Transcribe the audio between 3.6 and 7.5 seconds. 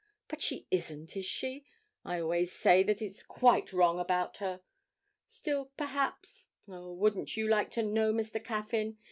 a wrong idea about her. Still perhaps Oh, wouldn't you